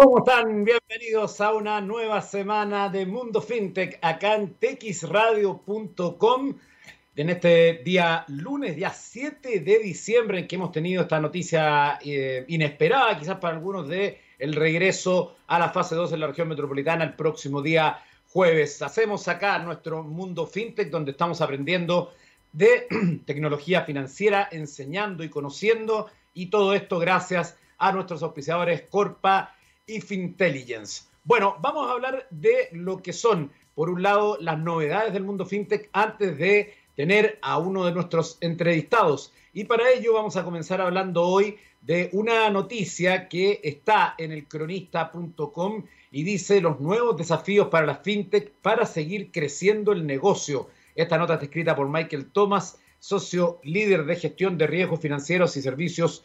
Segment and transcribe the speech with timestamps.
[0.00, 0.64] ¿Cómo están?
[0.64, 6.54] Bienvenidos a una nueva semana de Mundo FinTech acá en texradio.com
[7.16, 12.44] en este día lunes, día 7 de diciembre, en que hemos tenido esta noticia eh,
[12.46, 17.02] inesperada, quizás para algunos, de el regreso a la fase 2 en la región metropolitana
[17.02, 18.80] el próximo día jueves.
[18.82, 22.12] Hacemos acá nuestro Mundo FinTech, donde estamos aprendiendo
[22.52, 22.86] de
[23.26, 29.56] tecnología financiera, enseñando y conociendo, y todo esto gracias a nuestros auspiciadores Corpa
[29.88, 31.02] y Fintelligence.
[31.24, 35.44] Bueno, vamos a hablar de lo que son, por un lado, las novedades del mundo
[35.44, 39.32] fintech antes de tener a uno de nuestros entrevistados.
[39.52, 44.46] Y para ello vamos a comenzar hablando hoy de una noticia que está en el
[44.46, 50.68] cronista.com y dice los nuevos desafíos para las fintech para seguir creciendo el negocio.
[50.94, 55.62] Esta nota está escrita por Michael Thomas, socio líder de gestión de riesgos financieros y
[55.62, 56.24] servicios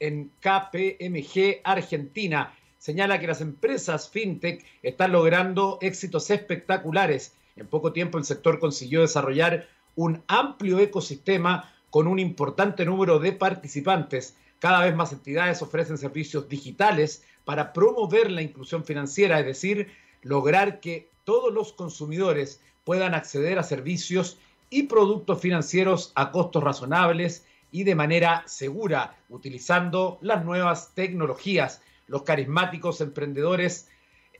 [0.00, 2.54] en KPMG Argentina.
[2.78, 7.34] Señala que las empresas fintech están logrando éxitos espectaculares.
[7.56, 13.32] En poco tiempo el sector consiguió desarrollar un amplio ecosistema con un importante número de
[13.32, 14.36] participantes.
[14.60, 19.88] Cada vez más entidades ofrecen servicios digitales para promover la inclusión financiera, es decir,
[20.22, 24.38] lograr que todos los consumidores puedan acceder a servicios
[24.70, 31.82] y productos financieros a costos razonables y de manera segura, utilizando las nuevas tecnologías.
[32.06, 33.88] Los carismáticos emprendedores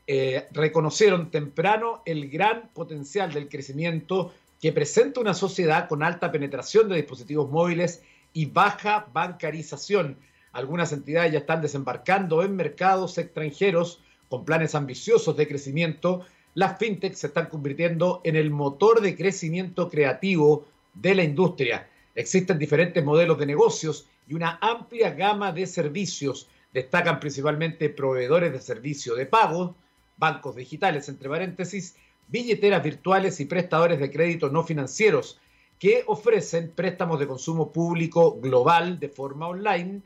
[0.07, 6.89] eh, reconocieron temprano el gran potencial del crecimiento que presenta una sociedad con alta penetración
[6.89, 10.17] de dispositivos móviles y baja bancarización.
[10.53, 16.25] Algunas entidades ya están desembarcando en mercados extranjeros con planes ambiciosos de crecimiento.
[16.55, 21.87] Las fintech se están convirtiendo en el motor de crecimiento creativo de la industria.
[22.19, 26.49] Existen diferentes modelos de negocios y una amplia gama de servicios.
[26.75, 29.77] Destacan principalmente proveedores de servicio de pago,
[30.17, 31.95] bancos digitales, entre paréntesis,
[32.27, 35.39] billeteras virtuales y prestadores de crédito no financieros
[35.79, 40.03] que ofrecen préstamos de consumo público global de forma online.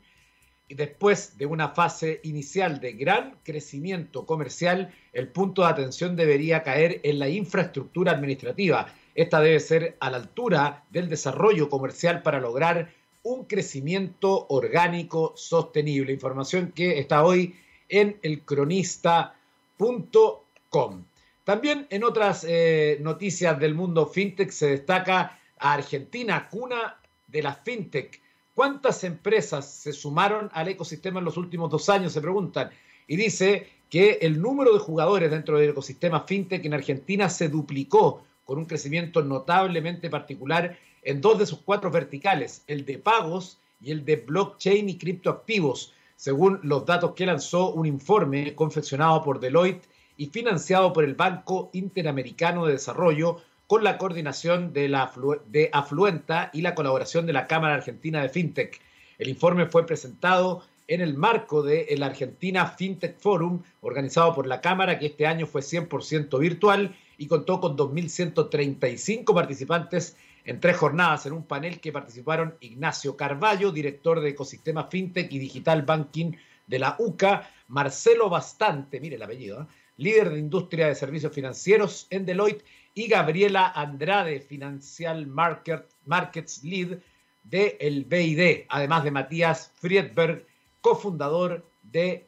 [0.67, 6.61] Y después de una fase inicial de gran crecimiento comercial, el punto de atención debería
[6.61, 8.85] caer en la infraestructura administrativa
[9.15, 12.91] esta debe ser a la altura del desarrollo comercial para lograr
[13.23, 16.11] un crecimiento orgánico sostenible.
[16.11, 17.55] Información que está hoy
[17.89, 21.05] en elcronista.com.
[21.43, 26.97] También en otras eh, noticias del mundo fintech se destaca a Argentina, cuna
[27.27, 28.21] de la fintech.
[28.55, 32.13] ¿Cuántas empresas se sumaron al ecosistema en los últimos dos años?
[32.13, 32.71] Se preguntan.
[33.07, 38.23] Y dice que el número de jugadores dentro del ecosistema fintech en Argentina se duplicó
[38.45, 43.91] con un crecimiento notablemente particular en dos de sus cuatro verticales, el de pagos y
[43.91, 49.87] el de blockchain y criptoactivos, según los datos que lanzó un informe confeccionado por Deloitte
[50.15, 55.11] y financiado por el Banco Interamericano de Desarrollo con la coordinación de, la
[55.47, 58.79] de Afluenta y la colaboración de la Cámara Argentina de FinTech.
[59.17, 64.99] El informe fue presentado en el marco del Argentina FinTech Forum, organizado por la Cámara,
[64.99, 70.15] que este año fue 100% virtual y contó con 2.135 participantes
[70.45, 75.39] en tres jornadas en un panel que participaron Ignacio Carballo, director de Ecosistema FinTech y
[75.39, 76.33] Digital Banking
[76.67, 79.65] de la UCA, Marcelo Bastante, mire el apellido, ¿eh?
[79.97, 82.65] líder de industria de servicios financieros en Deloitte,
[82.95, 86.99] y Gabriela Andrade, Financial Markets Lead
[87.43, 90.45] de el BID, además de Matías Friedberg,
[90.81, 92.25] cofundador de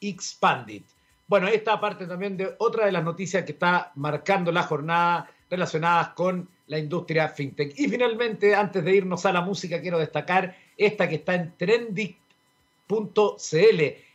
[0.00, 0.84] Expandit.
[1.28, 6.08] Bueno, esta parte también de otra de las noticias que está marcando la jornada relacionadas
[6.10, 7.78] con la industria fintech.
[7.78, 12.08] Y finalmente, antes de irnos a la música, quiero destacar esta que está en trendy.cl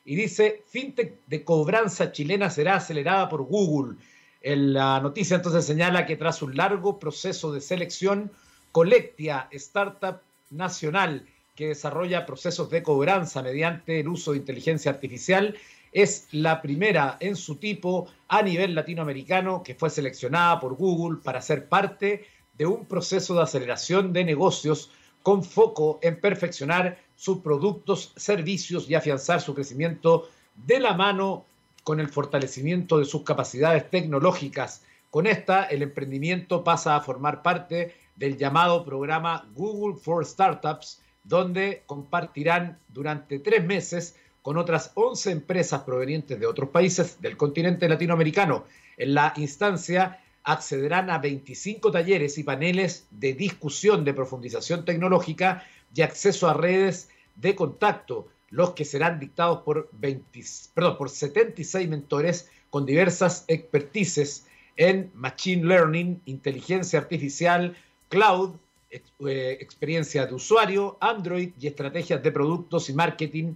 [0.06, 3.96] y dice, fintech de cobranza chilena será acelerada por Google.
[4.42, 8.32] la noticia entonces señala que tras un largo proceso de selección,
[8.72, 15.56] Colectia, startup nacional que desarrolla procesos de cobranza mediante el uso de inteligencia artificial,
[15.94, 21.42] es la primera en su tipo a nivel latinoamericano que fue seleccionada por Google para
[21.42, 22.26] ser parte
[22.58, 24.92] de un proceso de aceleración de negocios
[25.22, 31.46] con foco en perfeccionar sus productos, servicios y afianzar su crecimiento de la mano
[31.84, 34.84] con el fortalecimiento de sus capacidades tecnológicas.
[35.10, 41.84] Con esta, el emprendimiento pasa a formar parte del llamado programa Google for Startups, donde
[41.86, 48.66] compartirán durante tres meses con otras 11 empresas provenientes de otros países del continente latinoamericano.
[48.98, 56.02] En la instancia accederán a 25 talleres y paneles de discusión de profundización tecnológica y
[56.02, 58.28] acceso a redes de contacto.
[58.50, 60.44] los que serán dictados por, 20,
[60.76, 64.46] perdón, por 76 mentores con diversas expertices
[64.78, 67.76] en Machine Learning, inteligencia artificial,
[68.10, 68.58] cloud,
[68.92, 73.56] eh, experiencia de usuario, Android y estrategias de productos y marketing,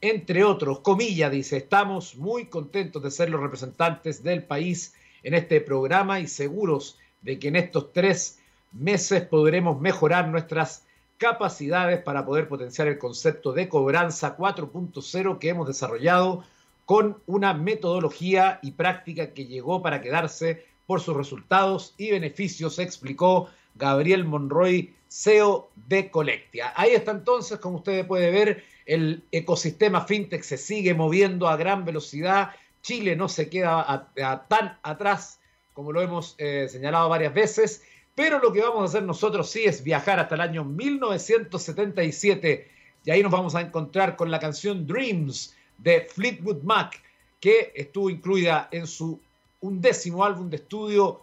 [0.00, 0.80] entre otros.
[0.80, 6.26] Comilla dice, estamos muy contentos de ser los representantes del país en este programa y
[6.26, 8.38] seguros de que en estos tres
[8.72, 10.84] meses podremos mejorar nuestras
[11.16, 16.44] capacidades para poder potenciar el concepto de cobranza 4.0 que hemos desarrollado
[16.84, 23.50] con una metodología y práctica que llegó para quedarse por sus resultados y beneficios, explicó
[23.74, 26.72] Gabriel Monroy, CEO de Colectia.
[26.76, 31.84] Ahí está entonces, como ustedes pueden ver, el ecosistema fintech se sigue moviendo a gran
[31.84, 32.50] velocidad.
[32.80, 34.10] Chile no se queda
[34.48, 35.38] tan atrás
[35.74, 39.62] como lo hemos eh, señalado varias veces, pero lo que vamos a hacer nosotros sí
[39.64, 42.68] es viajar hasta el año 1977
[43.04, 47.00] y ahí nos vamos a encontrar con la canción Dreams de Fleetwood Mac,
[47.38, 49.20] que estuvo incluida en su
[49.60, 51.22] undécimo álbum de estudio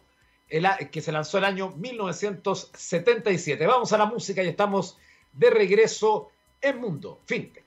[0.91, 3.67] que se lanzó el año 1977.
[3.67, 4.97] Vamos a la música y estamos
[5.33, 6.31] de regreso
[6.65, 7.63] en Mundo FinTech.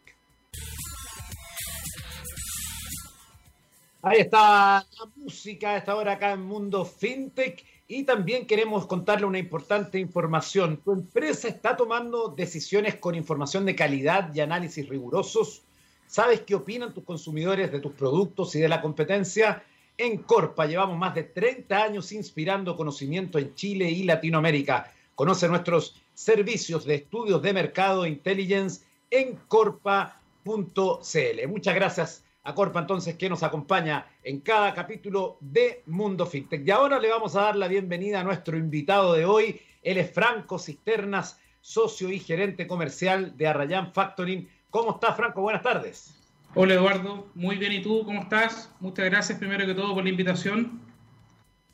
[4.02, 9.26] Ahí está la música a esta hora acá en Mundo FinTech y también queremos contarle
[9.26, 10.80] una importante información.
[10.84, 15.62] Tu empresa está tomando decisiones con información de calidad y análisis rigurosos.
[16.06, 19.62] ¿Sabes qué opinan tus consumidores de tus productos y de la competencia?
[19.96, 24.92] En Corpa llevamos más de 30 años inspirando conocimiento en Chile y Latinoamérica.
[25.14, 31.48] Conoce nuestros servicios de estudios de mercado e intelligence en corpa.cl.
[31.48, 36.66] Muchas gracias a Corpa entonces que nos acompaña en cada capítulo de Mundo FinTech.
[36.66, 39.60] Y ahora le vamos a dar la bienvenida a nuestro invitado de hoy.
[39.82, 44.48] Él es Franco Cisternas, socio y gerente comercial de Arrayan Factoring.
[44.70, 45.42] ¿Cómo está Franco?
[45.42, 46.14] Buenas tardes.
[46.54, 47.72] Hola Eduardo, muy bien.
[47.72, 48.72] ¿Y tú cómo estás?
[48.80, 50.80] Muchas gracias primero que todo por la invitación.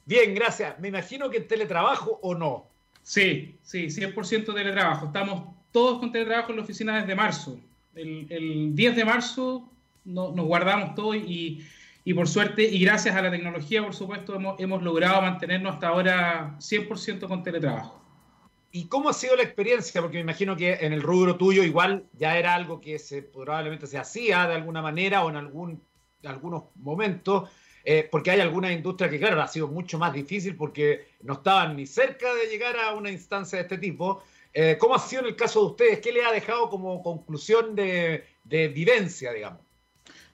[0.06, 0.76] Bien, gracias.
[0.80, 2.66] Me imagino que en teletrabajo o no.
[3.02, 5.06] Sí, sí, 100% teletrabajo.
[5.06, 7.58] Estamos todos con teletrabajo en la oficina desde marzo.
[7.96, 9.68] El, 10 de marzo
[10.04, 11.64] nos guardamos todo y,
[12.14, 16.54] por suerte y gracias a la tecnología, por supuesto, hemos, hemos logrado mantenernos hasta ahora
[16.60, 18.00] 100% con teletrabajo.
[18.70, 20.00] ¿Y cómo ha sido la experiencia?
[20.00, 23.88] Porque me imagino que en el rubro tuyo igual ya era algo que se, probablemente
[23.88, 25.82] se hacía de alguna manera o en algún,
[26.24, 27.50] algunos momentos,
[27.84, 31.74] eh, porque hay algunas industrias que, claro, ha sido mucho más difícil porque no estaban
[31.74, 34.22] ni cerca de llegar a una instancia de este tipo.
[34.54, 36.00] Eh, ¿Cómo ha sido en el caso de ustedes?
[36.00, 39.60] ¿Qué le ha dejado como conclusión de, vivencia, digamos?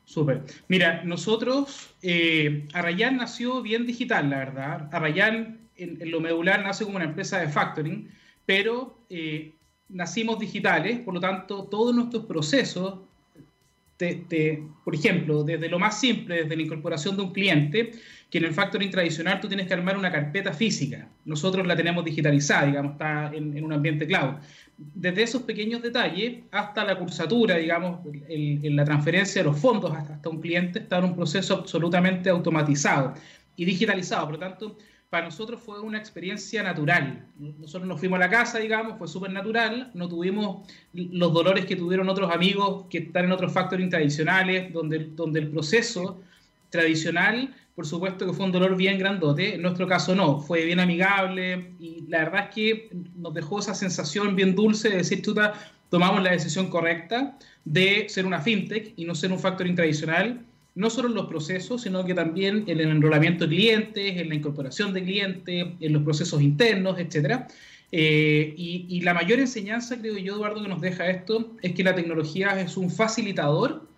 [0.04, 0.42] Súper.
[0.68, 4.88] Mira, nosotros, eh, Arrayán nació bien digital, la verdad.
[4.92, 8.10] Arrayán, en, lo medular, nace como una empresa de factoring
[8.50, 9.54] pero eh,
[9.88, 12.98] nacimos digitales, por lo tanto, todos nuestros procesos,
[14.84, 17.92] por ejemplo, desde lo más simple, desde la incorporación de un cliente,
[18.30, 21.08] que en el factoring tradicional tú tienes que armar una carpeta física.
[21.24, 24.36] Nosotros la tenemos digitalizada, digamos, está en, un ambiente cloud.
[24.76, 30.14] Desde esos pequeños detalles hasta la cursatura, digamos, en la transferencia de los fondos hasta,
[30.14, 33.14] hasta un cliente, está en un proceso absolutamente automatizado
[33.56, 34.26] y digitalizado.
[34.26, 34.78] Por lo tanto,
[35.10, 37.26] para nosotros fue una experiencia natural.
[37.36, 41.74] Nosotros nos fuimos a la casa, digamos, fue súper natural, no tuvimos los dolores que
[41.74, 46.20] tuvieron otros amigos que están en otros factoring tradicionales, donde, donde el proceso
[46.70, 50.78] tradicional, por supuesto que fue un dolor bien grandote, en nuestro caso no, fue bien
[50.78, 55.54] amigable y la verdad es que nos dejó esa sensación bien dulce de decir, chuta,
[55.88, 60.90] tomamos la decisión correcta de ser una fintech y no ser un factoring tradicional no
[60.90, 64.92] solo en los procesos, sino que también en el enrolamiento de clientes, en la incorporación
[64.92, 67.44] de clientes, en los procesos internos, etc.
[67.92, 71.94] Eh, y, la mayor enseñanza, creo yo, Eduardo, que nos deja esto es que la
[71.94, 73.88] tecnología es un facilitador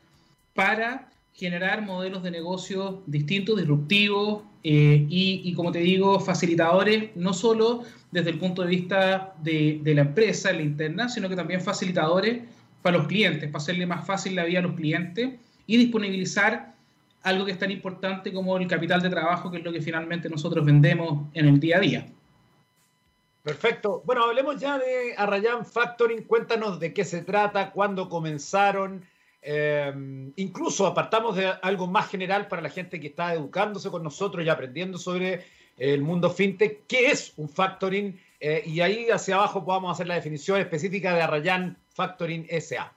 [0.54, 7.84] para generar modelos de negocio distintos, disruptivos eh, y, como te digo, facilitadores no solo
[8.10, 12.42] desde el punto de vista de, de la empresa, la interna, sino que también facilitadores
[12.82, 15.30] para los clientes, para hacerle más fácil la vida a los clientes
[15.66, 16.72] y disponibilizar
[17.22, 20.28] algo que es tan importante como el capital de trabajo, que es lo que finalmente
[20.28, 22.06] nosotros vendemos en el día a día.
[23.42, 24.02] Perfecto.
[24.04, 26.24] Bueno, hablemos ya de Arrayan Factoring.
[26.24, 29.04] Cuéntanos de qué se trata, cuándo comenzaron.
[29.42, 34.44] Eh, incluso apartamos de algo más general para la gente que está educándose con nosotros
[34.44, 35.44] y aprendiendo sobre
[35.76, 36.86] el mundo fintech.
[36.86, 38.20] ¿Qué es un factoring?
[38.38, 42.92] Eh, y ahí hacia abajo podamos hacer la definición específica de Arrayan Factoring SA.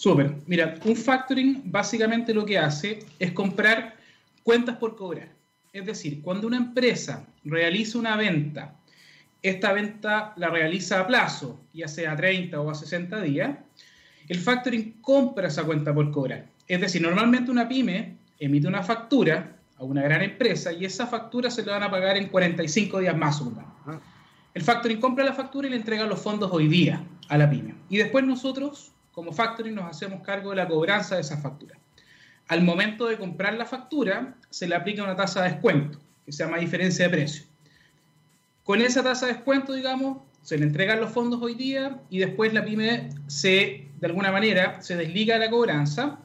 [0.00, 0.32] Súper.
[0.46, 3.96] Mira, un factoring básicamente lo que hace es comprar
[4.42, 5.28] cuentas por cobrar.
[5.74, 8.76] Es decir, cuando una empresa realiza una venta,
[9.42, 13.58] esta venta la realiza a plazo, ya sea a 30 o a 60 días,
[14.26, 16.46] el factoring compra esa cuenta por cobrar.
[16.66, 21.50] Es decir, normalmente una pyme emite una factura a una gran empresa y esa factura
[21.50, 24.00] se le van a pagar en 45 días más o menos.
[24.54, 27.74] El factoring compra la factura y le entrega los fondos hoy día a la pyme.
[27.90, 31.76] Y después nosotros, como factoring, nos hacemos cargo de la cobranza de esa factura.
[32.48, 36.42] Al momento de comprar la factura, se le aplica una tasa de descuento, que se
[36.42, 37.44] llama diferencia de precio.
[38.64, 42.54] Con esa tasa de descuento, digamos, se le entregan los fondos hoy día y después
[42.54, 46.18] la pyme se, de alguna manera, se desliga de la cobranza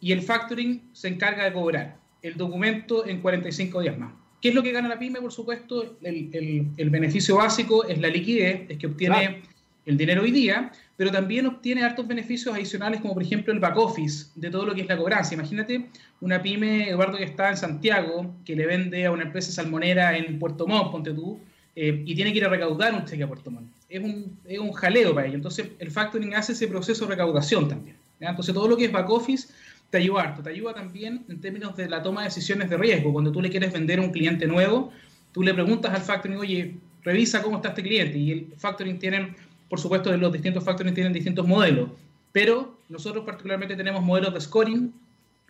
[0.00, 4.12] y el factoring se encarga de cobrar el documento en 45 días más.
[4.40, 5.20] ¿Qué es lo que gana la pyme?
[5.20, 9.42] Por supuesto, el, beneficio básico es la liquidez, es que obtiene
[9.86, 13.76] el dinero hoy día, pero también obtiene hartos beneficios adicionales, como por ejemplo el back
[13.76, 15.34] office de todo lo que es la cobranza.
[15.34, 15.86] Imagínate
[16.20, 20.38] una pyme, Eduardo, que está en Santiago, que le vende a una empresa salmonera en
[20.38, 21.40] Puerto Montt, ponte tú,
[21.74, 23.70] eh, y tiene que ir a recaudar un cheque a Puerto Montt.
[23.88, 25.36] Es un, es un jaleo para ello.
[25.36, 27.96] Entonces, el factoring hace ese proceso de recaudación también.
[28.20, 29.48] Entonces, todo lo que es back office
[29.90, 30.42] te ayuda harto.
[30.42, 33.12] Te ayuda también en términos de la toma de decisiones de riesgo.
[33.12, 34.92] Cuando tú le quieres vender a un cliente nuevo,
[35.32, 38.18] tú le preguntas al factoring, oye, revisa cómo está este cliente.
[38.18, 39.34] Y el factoring tienen,
[39.70, 41.88] por supuesto, los distintos factoring tienen distintos modelos.
[42.32, 44.92] Pero nosotros particularmente tenemos modelos de scoring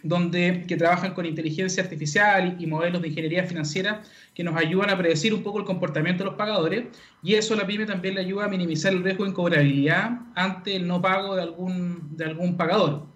[0.02, 4.02] donde, que trabajan con inteligencia artificial y, modelos de ingeniería financiera
[4.34, 6.84] que nos ayudan a predecir un poco el comportamiento de los pagadores
[7.22, 10.76] y eso a la pyme también le ayuda a minimizar el riesgo de incobrabilidad ante
[10.76, 13.06] el no pago de algún, de algún pagador.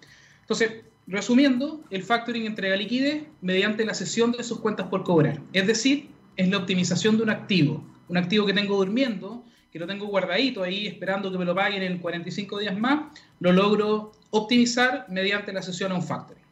[0.41, 5.39] Entonces, Resumiendo, el factoring entrega liquidez mediante la cesión de sus cuentas por cobrar.
[5.53, 7.83] Es decir, es la optimización de un activo.
[8.07, 9.43] Un activo que tengo durmiendo,
[9.75, 13.51] que lo tengo guardadito ahí esperando que me lo paguen en 45 días más, lo
[13.51, 16.45] logro optimizar mediante la cesión a un factoring.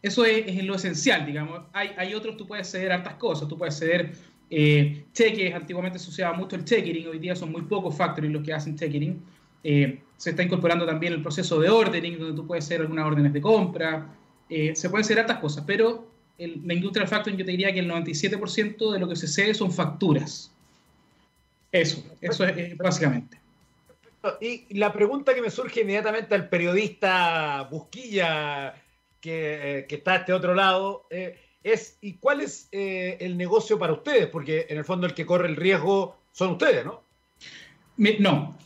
[0.00, 1.62] Eso es, lo esencial, digamos.
[1.72, 4.12] Hay, hay, otros, tú puedes ceder hartas cosas, tú puedes ceder
[4.50, 8.44] eh, cheques, antiguamente se usaba mucho el checkering, hoy día son muy pocos factoring los
[8.44, 9.20] que hacen checkering.
[9.64, 13.32] Eh, se está incorporando también el proceso de ordering, donde tú puedes hacer algunas órdenes
[13.32, 14.14] de compra.
[14.48, 16.06] Eh, se pueden hacer otras cosas, pero
[16.38, 19.26] en la industria del factoring yo te diría que el 97% de lo que se
[19.26, 20.53] cede son facturas.
[21.80, 23.38] Eso, eso es, básicamente.
[24.40, 28.74] Y la pregunta que me surge inmediatamente al periodista Busquilla,
[29.20, 31.06] que, eh, está a este otro lado,
[31.62, 34.26] es, ¿y cuál es el negocio para ustedes?
[34.28, 37.02] Porque en el fondo el que corre el riesgo son ustedes, ¿no?
[38.18, 38.58] no,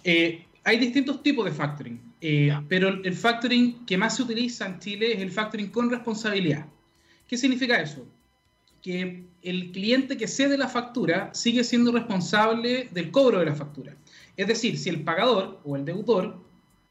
[0.68, 5.14] hay distintos tipos de factoring, eh, pero el factoring que más se utiliza en Chile
[5.14, 6.66] es el factoring con responsabilidad.
[7.26, 8.06] ¿Qué significa eso?
[8.82, 13.94] Que el cliente que cede la factura sigue siendo responsable del cobro de la factura.
[14.36, 16.38] Es decir, si el pagador o el deudor,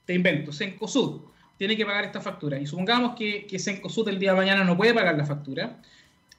[0.05, 1.21] te invento, Sencosud,
[1.57, 4.77] tiene que pagar esta factura y supongamos que, que Sencosud el día de mañana no
[4.77, 5.81] puede pagar la factura,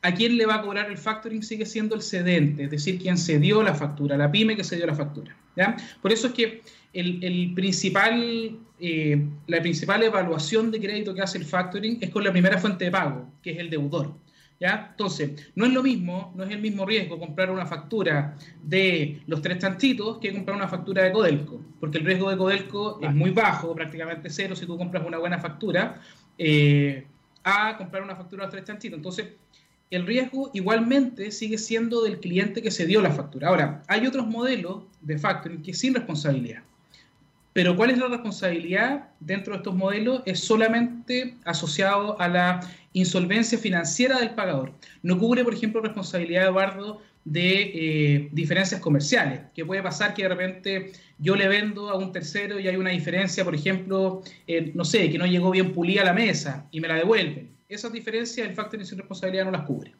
[0.03, 3.19] a quién le va a cobrar el factoring sigue siendo el cedente, es decir, quien
[3.19, 5.37] cedió la factura, la pyme que cedió la factura.
[6.01, 12.11] Por eso es que eh, la principal evaluación de crédito que hace el factoring es
[12.11, 14.15] con la primera fuente de pago, que es el deudor.
[14.61, 14.89] ¿Ya?
[14.91, 19.41] Entonces, no es lo mismo, no es el mismo riesgo comprar una factura de los
[19.41, 23.31] tres chanchitos que comprar una factura de Codelco, porque el riesgo de Codelco es muy
[23.31, 26.01] bajo, prácticamente cero si tú compras una buena factura,
[26.37, 27.07] eh,
[27.45, 28.97] a comprar una factura de los tres chanchitos.
[28.97, 29.29] Entonces,
[29.91, 33.49] el riesgo igualmente sigue siendo del cliente que se dio la factura.
[33.49, 36.63] Ahora, hay otros modelos de factoring que es sin responsabilidad.
[37.55, 40.23] Pero ¿cuál es la responsabilidad dentro de estos modelos?
[40.27, 42.61] Es solamente asociado a la
[42.99, 44.73] insolvencia financiera del pagador.
[45.03, 50.29] No cubre, por ejemplo, responsabilidad, Eduardo, de eh, diferencias comerciales, que puede pasar que de
[50.29, 54.23] repente yo le vendo a un tercero y hay una diferencia, por ejemplo,
[54.75, 57.51] no sé, que no llegó bien pulida a la mesa y me la devuelven.
[57.69, 59.93] Esas diferencias el factor sin responsabilidad no las cubre.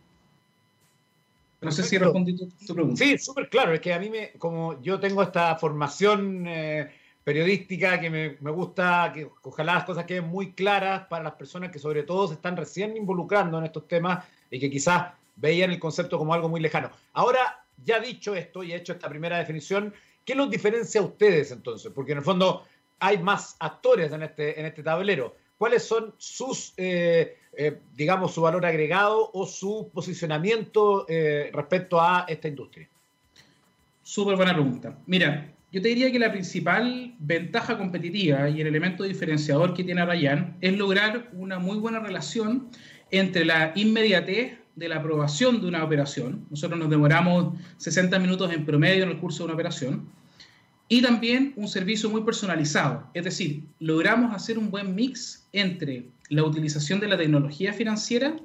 [1.61, 3.05] No sé si respondí tu, pregunta.
[3.05, 3.75] Sí, súper claro.
[3.75, 6.89] Es que a mí, me, como yo tengo esta formación eh,
[7.29, 11.79] periodística que me, gusta, que ojalá las cosas queden muy claras para las personas que
[11.79, 16.17] sobre todo se están recién involucrando en estos temas y que quizás veían el concepto
[16.17, 16.91] como algo muy lejano.
[17.13, 19.93] Ahora, ya dicho esto y hecho esta primera definición,
[20.25, 21.93] ¿qué los diferencia a ustedes entonces?
[21.95, 22.65] Porque en el fondo
[22.99, 25.37] hay más actores en este, en este tablero.
[25.59, 32.25] ¿Cuáles son sus, eh, eh, digamos, su valor agregado o su posicionamiento eh, respecto a
[32.27, 32.89] esta industria?
[34.03, 34.97] Súper buena pregunta.
[35.05, 40.05] Mira, yo te diría que la principal ventaja competitiva y el elemento diferenciador que tiene
[40.05, 42.69] Ryan es lograr una muy buena relación
[43.11, 46.47] entre la inmediatez de la aprobación de una operación.
[46.51, 50.09] Nosotros nos demoramos 60 minutos en promedio en el curso de una operación.
[50.89, 53.07] Y también un servicio muy personalizado.
[53.13, 58.37] Es decir, logramos hacer un buen mix entre la utilización de la tecnología financiera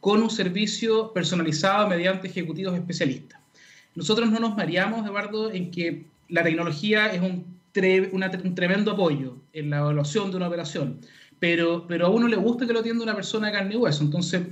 [0.00, 3.40] con un servicio personalizado mediante ejecutivos especialistas.
[3.96, 7.58] Nosotros no nos mareamos, Eduardo, en que la tecnología es un
[8.54, 11.00] tremendo apoyo en la evaluación de una operación,
[11.38, 14.02] pero, pero a uno le gusta que lo atienda una persona de carne y hueso.
[14.02, 14.42] Entonces,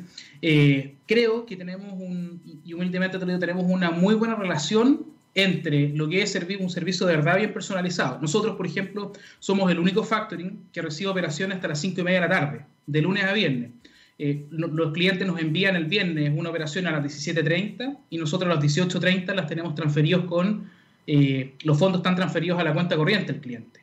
[0.42, 6.22] eh, creo que tenemos un, y humildemente tenemos una muy buena relación entre lo que
[6.22, 8.18] es servir un servicio de verdad bien personalizado.
[8.22, 12.22] Nosotros, por ejemplo, somos el único factoring que recibe operaciones hasta las 5 y media
[12.22, 13.70] de la tarde, de lunes a viernes.
[14.18, 18.54] Eh, los clientes nos envían el viernes una operación a las 17.30 y nosotros a
[18.54, 20.70] las 18.30 las tenemos transferidos con,
[21.06, 23.80] eh, los fondos están transferidos a la cuenta corriente del cliente.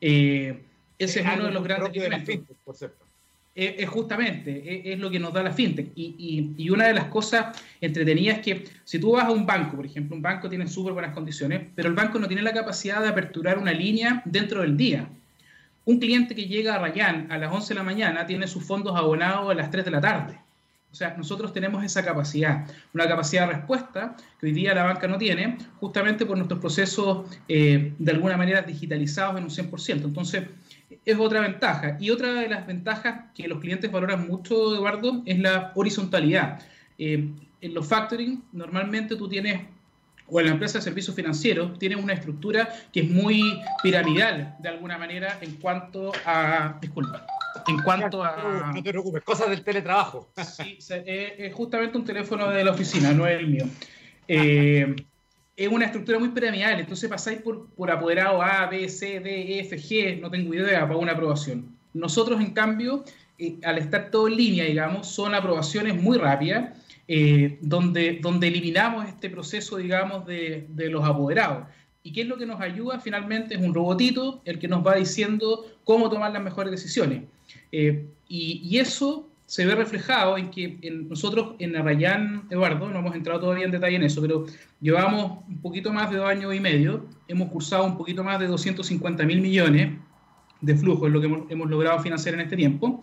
[0.00, 0.62] Eh,
[0.98, 2.56] ese es, uno de los grandes elementos.
[2.64, 3.04] por cierto.
[3.52, 5.90] Es, justamente, es, lo que nos da la fintech.
[5.94, 9.76] Y, y, una de las cosas entretenidas es que si tú vas a un banco,
[9.76, 13.02] por ejemplo, un banco tiene súper buenas condiciones, pero el banco no tiene la capacidad
[13.02, 15.08] de aperturar una línea dentro del día.
[15.84, 18.96] Un cliente que llega a Rayán a las 11 de la mañana tiene sus fondos
[18.96, 20.38] abonados a las 3 de la tarde.
[20.90, 25.06] O sea, nosotros tenemos esa capacidad, una capacidad de respuesta que hoy día la banca
[25.06, 30.04] no tiene, justamente por nuestros procesos eh, de alguna manera digitalizados en un 100%.
[30.04, 30.44] Entonces,
[31.04, 31.96] es otra ventaja.
[32.00, 36.60] Y otra de las ventajas que los clientes valoran mucho, Eduardo, es la horizontalidad.
[36.98, 37.28] Eh,
[37.60, 39.62] en los factoring, normalmente tú tienes
[40.30, 44.68] o en la empresa de servicios financieros tiene una estructura que es muy piramidal de
[44.68, 47.26] alguna manera en cuanto a disculpa
[47.66, 50.30] en cuanto a no te preocupes cosas del teletrabajo.
[50.36, 53.64] Sí es justamente un teléfono de la oficina no es el mío.
[54.28, 54.94] Eh,
[55.56, 59.60] es una estructura muy piramidal entonces pasáis por, por apoderado A B C D E
[59.60, 61.76] F G no tengo idea para una aprobación.
[61.92, 63.04] Nosotros en cambio
[63.38, 66.78] eh, al estar todo en línea digamos son aprobaciones muy rápidas
[67.12, 71.66] eh, donde, donde eliminamos este proceso, digamos, de, de, los apoderados.
[72.04, 73.00] ¿Y qué es lo que nos ayuda?
[73.00, 77.24] Finalmente es un robotito el que nos va diciendo cómo tomar las mejores decisiones.
[77.72, 83.16] Eh, y, y, eso se ve reflejado en que nosotros en Arrayán, Eduardo, no hemos
[83.16, 84.46] entrado todavía en detalle en eso, pero
[84.80, 88.46] llevamos un poquito más de dos años y medio, hemos cursado un poquito más de
[88.46, 89.98] 250 mil millones
[90.60, 93.00] de flujo, es lo que hemos, hemos logrado financiar en este tiempo.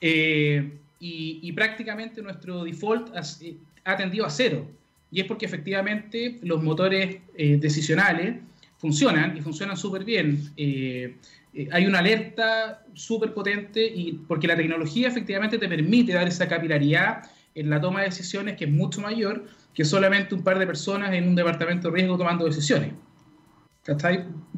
[0.00, 3.10] Eh, y, prácticamente nuestro default
[3.42, 4.66] eh, ha, tendido a cero.
[5.10, 8.36] Y es porque efectivamente los motores eh, decisionales
[8.78, 10.50] funcionan y funcionan súper bien.
[10.56, 11.14] Eh,
[11.70, 17.30] hay una alerta súper potente y porque la tecnología efectivamente te permite dar esa capilaridad
[17.54, 21.12] en la toma de decisiones que es mucho mayor que solamente un par de personas
[21.12, 22.92] en un departamento de riesgo tomando decisiones.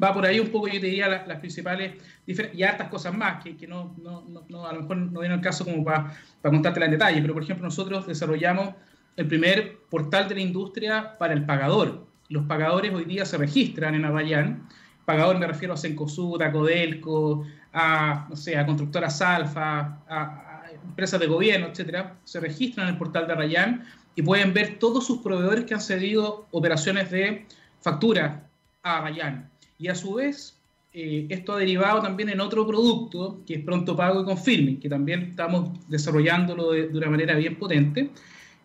[0.01, 3.43] Va por ahí un poco, yo te diría, las, principales diferencias y hartas cosas más
[3.43, 6.53] que, que no, no, no, a lo mejor no viene el caso como para, para
[6.53, 8.73] contártela en detalle, pero por ejemplo nosotros desarrollamos
[9.17, 12.07] el primer portal de la industria para el pagador.
[12.29, 14.67] Los pagadores hoy día se registran en Arrayán.
[15.05, 21.19] Pagador me refiero a Sencosud, a Codelco, a, no sé, a constructoras Alfa, a, empresas
[21.19, 22.17] de gobierno, etcétera.
[22.23, 23.85] Se registran en el portal de Arrayán
[24.15, 27.45] y pueden ver todos sus proveedores que han cedido operaciones de
[27.81, 28.46] factura,
[28.95, 29.49] a Rayán.
[29.77, 30.57] Y a su vez,
[30.93, 34.89] eh, esto ha derivado también en otro producto, que es Pronto Pago y Confirming, que
[34.89, 38.09] también estamos desarrollándolo de, una manera bien potente.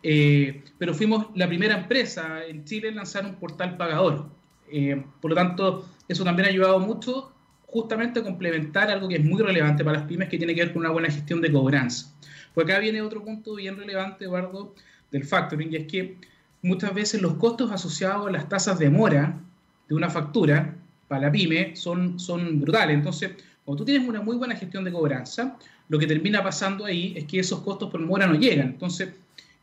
[0.01, 4.29] Eh, pero fuimos la primera empresa en Chile en lanzar un portal pagador.
[4.71, 7.31] Eh, por lo tanto, eso también ha ayudado mucho
[7.67, 10.73] justamente a complementar algo que es muy relevante para las pymes, que tiene que ver
[10.73, 12.13] con una buena gestión de cobranza.
[12.53, 14.75] Pues acá viene otro punto bien relevante, Eduardo,
[15.11, 16.17] del factoring, y es que
[16.61, 19.39] muchas veces los costos asociados a las tasas de mora
[19.87, 20.75] de una factura
[21.07, 22.95] para la pyme son, son brutales.
[22.95, 23.31] Entonces,
[23.65, 25.57] cuando tú tienes una muy buena gestión de cobranza,
[25.89, 28.67] lo que termina pasando ahí es que esos costos por mora no llegan.
[28.67, 29.09] Entonces,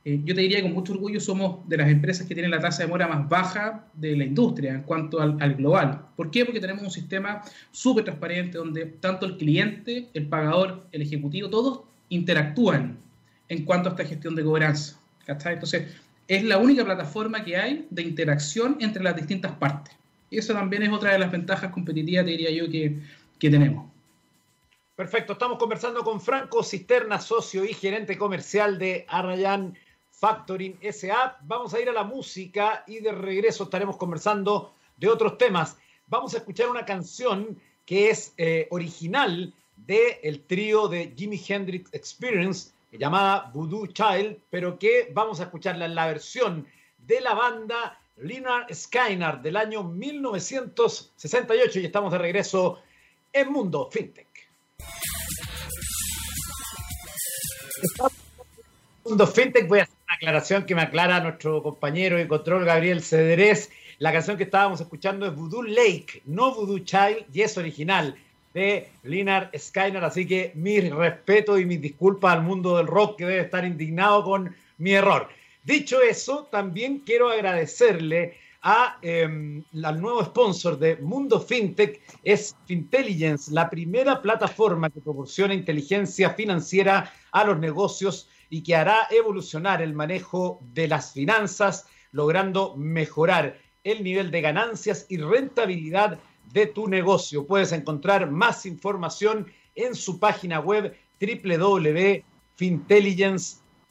[0.04, 2.61] eh, yo te diría que con mucho orgullo somos de las empresas que tienen la
[2.61, 6.06] tasa de mora más baja de la industria en cuanto al, al global.
[6.16, 6.44] ¿Por qué?
[6.44, 11.80] Porque tenemos un sistema súper transparente donde tanto el cliente, el pagador, el ejecutivo, todos
[12.09, 12.98] interactúan
[13.48, 14.98] en cuanto a esta gestión de cobranza.
[15.26, 15.85] Entonces,
[16.28, 19.94] es la única plataforma que hay de interacción entre las distintas partes.
[20.30, 23.00] Y eso también es otra de las ventajas competitivas, diría yo, que,
[23.38, 23.90] tenemos.
[24.94, 29.76] Perfecto, estamos conversando con Franco Cisterna, socio y gerente comercial de Arrayan
[30.12, 31.38] Factoring SA.
[31.42, 35.78] Vamos a ir a la música y de regreso estaremos conversando de otros temas.
[36.06, 39.52] Vamos a escuchar una canción que es eh, original
[39.86, 45.86] del el trío de Jimi Hendrix Experience, llamada Voodoo Child, pero que vamos a escucharla
[45.86, 46.66] en la versión
[46.98, 52.80] de la banda Leonard Skynar del año 1968 y estamos de regreso
[53.33, 54.28] en Mundo FinTech.
[59.04, 63.02] Mundo FinTech voy a hacer una aclaración que me aclara nuestro compañero de control Gabriel
[63.02, 63.70] Cederés.
[63.98, 68.16] La canción que estábamos escuchando es Voodoo Lake, no Voodoo Child, y es original
[68.52, 73.26] de Leonard Skynar, así que mi respeto y mis disculpas al mundo del rock que
[73.26, 75.28] debe estar indignado con mi error.
[75.62, 83.53] Dicho eso, también quiero agradecerle a, em, al nuevo sponsor de Mundo FinTech, es Fintelligence,
[83.53, 89.94] la primera plataforma que proporciona inteligencia financiera a los negocios y que hará evolucionar el
[89.94, 96.18] manejo de las finanzas, logrando mejorar el nivel de ganancias y rentabilidad
[96.53, 97.46] de tu negocio.
[97.46, 100.94] Puedes encontrar más información en su página web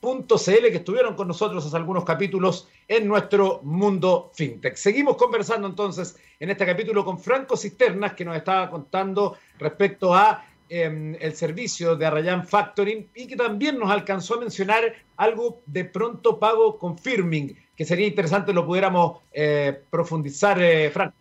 [0.01, 4.75] www.fintelligence.cl que estuvieron con nosotros hace algunos capítulos en nuestro mundo fintech.
[4.75, 10.45] Seguimos conversando entonces en este capítulo con Franco Cisternas que nos estaba contando respecto a
[10.69, 15.85] em, el servicio de Arrayan Factoring y que también nos alcanzó a mencionar algo de
[15.85, 21.15] pronto pago confirming, que sería interesante lo pudiéramos eh, profundizar, eh, Franco.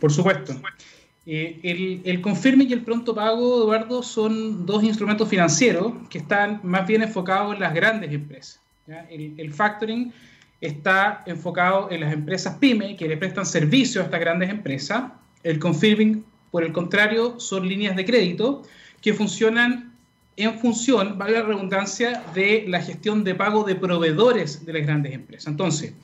[0.00, 0.54] Por supuesto.
[1.24, 6.60] Eh, el, el, confirming y el pronto pago, Eduardo, son dos instrumentos financieros que están
[6.64, 8.60] más bien enfocados en las grandes empresas.
[9.08, 10.12] El, el, factoring
[10.60, 15.12] está enfocado en las empresas pyme que le prestan servicio a estas grandes empresas.
[15.44, 18.62] El confirming, por el contrario, son líneas de crédito
[19.00, 19.92] que funcionan
[20.36, 25.12] en función, vale la redundancia, de la gestión de pago de proveedores de las grandes
[25.12, 25.48] empresas.
[25.48, 25.94] Entonces,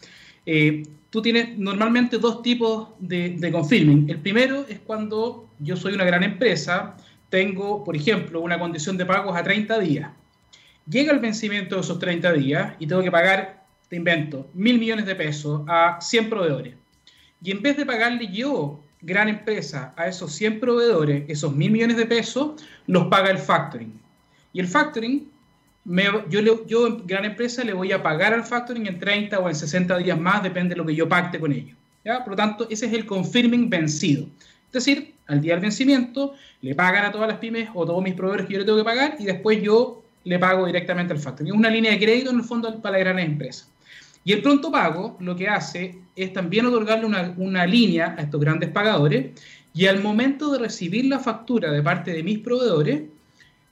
[0.46, 4.08] eh, tú tienes normalmente dos tipos de, de, confirming.
[4.08, 6.96] El primero es cuando yo soy una gran empresa,
[7.30, 10.10] tengo, por ejemplo, una condición de pagos a 30 días.
[10.88, 15.06] Llega el vencimiento de esos 30 días y tengo que pagar, te invento, mil millones
[15.06, 16.74] de pesos a 100 proveedores.
[17.42, 21.96] Y en vez de pagarle yo, gran empresa, a esos 100 proveedores, esos mil millones
[21.96, 24.00] de pesos, los paga el factoring.
[24.52, 25.30] Y el factoring
[26.28, 29.98] yo, yo gran empresa le voy a pagar al factoring en 30 o en 60
[29.98, 31.76] días más, depende de lo que yo pacte con ellos.
[32.04, 34.28] Por lo tanto, ese es el confirming vencido.
[34.66, 38.14] Es decir, al día del vencimiento, le pagan a todas las pymes o todos mis
[38.14, 41.52] proveedores que yo le tengo que pagar y después yo le pago directamente al factoring.
[41.52, 43.70] Es una línea de crédito en el fondo para las grandes empresas.
[44.24, 48.40] Y el pronto pago lo que hace es también otorgarle una, una línea a estos
[48.40, 49.30] grandes pagadores
[49.74, 53.02] y al momento de recibir la factura de parte de mis proveedores,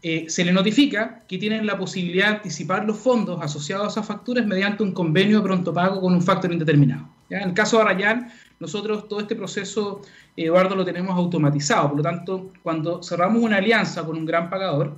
[0.03, 4.07] eh, se le notifica que tienen la posibilidad de anticipar los fondos asociados a esas
[4.07, 7.09] facturas mediante un convenio de pronto pago con un factor indeterminado.
[7.31, 8.31] En el caso de Arrayan,
[8.61, 10.03] nosotros todo este proceso,
[10.37, 11.89] Eduardo, lo tenemos automatizado.
[11.89, 14.97] Por lo tanto, cuando cerramos una alianza con un gran pagador,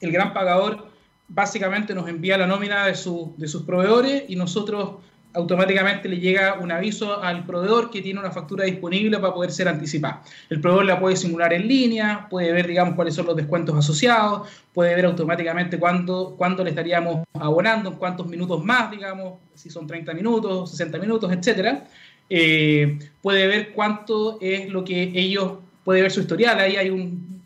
[0.00, 0.88] el gran pagador
[1.28, 4.96] básicamente nos envía la nómina de, de sus proveedores y nosotros
[5.36, 9.68] automáticamente le llega un aviso al proveedor que tiene una factura disponible para poder ser
[9.68, 10.22] anticipada.
[10.48, 14.48] El proveedor la puede simular en línea, puede ver, digamos, cuáles son los descuentos asociados,
[14.72, 20.14] puede ver automáticamente cuándo, le estaríamos abonando, en cuántos minutos más, digamos, si son 30
[20.14, 21.86] minutos, 60 minutos, etcétera.
[22.28, 26.90] Eh, puede ver cuánto es lo que ellos, puede ver su historial, ahí hay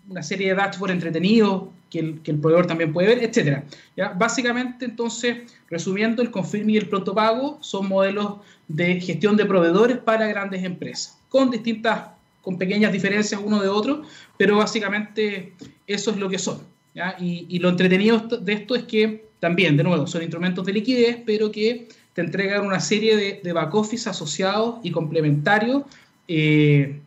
[0.08, 3.64] una serie de dashboards entretenidos que el, proveedor también puede ver, etcétera.
[3.96, 4.10] ¿Ya?
[4.10, 8.36] Básicamente, entonces, resumiendo, el confirme y el protopago son modelos
[8.68, 12.10] de gestión de proveedores para grandes empresas, con distintas,
[12.42, 14.02] con pequeñas diferencias uno de otro,
[14.38, 15.52] pero básicamente
[15.86, 16.60] eso es lo que son.
[16.94, 17.16] ¿ya?
[17.20, 21.50] Y, lo entretenido de esto es que también, de nuevo, son instrumentos de liquidez, pero
[21.50, 25.82] que te entregan una serie de, de back office asociados y complementarios.
[26.28, 27.00] Eh,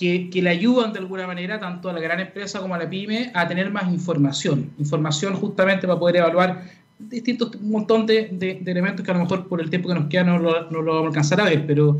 [0.00, 3.30] que, le ayudan de alguna manera tanto a la gran empresa como a la pyme
[3.34, 4.70] a tener más información.
[4.78, 6.64] Información justamente para poder evaluar
[6.98, 10.24] distintos, un montón de, elementos que a lo mejor por el tiempo que nos queda
[10.24, 11.98] no lo, vamos a alcanzar a ver, pero,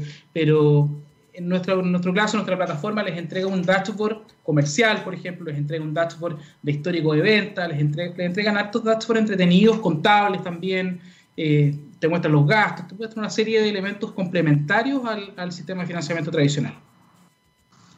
[1.32, 5.58] en, nuestro, en nuestro caso, nuestra plataforma les entrega un dashboard comercial, por ejemplo, les
[5.58, 11.00] entrega un dashboard de histórico de venta, les, les entregan hartos dashboards entretenidos, contables también,
[11.36, 15.02] eh, te muestran los gastos, te muestran una serie de elementos complementarios
[15.36, 16.74] al sistema de financiamiento tradicional.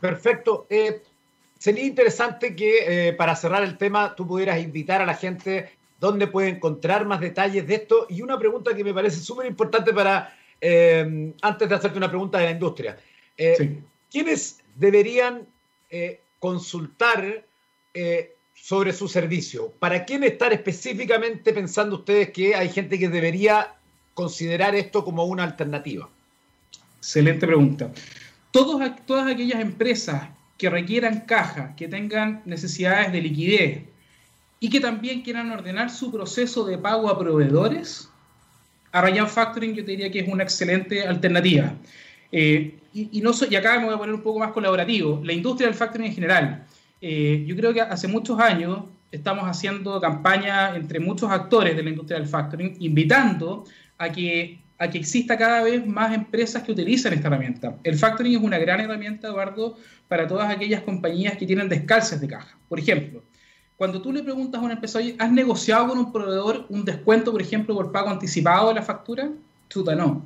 [0.02, 0.66] Perfecto.
[0.68, 1.00] Eh,
[1.56, 6.26] sería interesante que eh, para cerrar el tema tú pudieras invitar a la gente dónde
[6.26, 8.06] puede encontrar más detalles de esto.
[8.10, 12.38] Y una pregunta que me parece súper importante para, eh, antes de hacerte una pregunta
[12.38, 12.98] de la industria.
[13.36, 13.78] Sí.
[14.10, 15.46] ¿Quiénes deberían
[16.40, 17.44] consultar
[18.54, 19.72] sobre su servicio?
[19.78, 23.74] ¿Para quién estar específicamente pensando ustedes que hay gente que debería
[24.14, 26.08] considerar esto como una alternativa?
[26.98, 27.92] Excelente pregunta
[28.52, 33.82] todas aquellas empresas que requieran caja, que tengan necesidades de liquidez
[34.60, 38.08] y que también quieran ordenar su proceso de pago a proveedores,
[38.92, 41.74] Arrayan Factoring yo te diría que es una excelente alternativa.
[42.30, 45.20] Eh, y, y acá me voy a poner un poco más colaborativo.
[45.24, 46.66] La industria del factoring en general.
[47.00, 51.90] Eh, yo creo que hace muchos años estamos haciendo campaña entre muchos actores de la
[51.90, 53.64] industria del factoring, invitando
[53.98, 57.76] a que a que exista cada vez más empresas que utilizan esta herramienta.
[57.84, 59.76] El factoring es una gran herramienta, Eduardo,
[60.08, 62.58] para todas aquellas compañías que tienen descalces de caja.
[62.68, 63.22] Por ejemplo,
[63.76, 67.40] cuando tú le preguntas a una empresa, ¿has negociado con un proveedor un descuento, por
[67.40, 69.30] ejemplo, por pago anticipado de la factura?
[69.70, 70.24] Chuta, no.